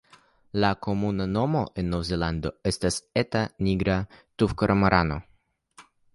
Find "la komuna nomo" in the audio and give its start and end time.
0.63-1.61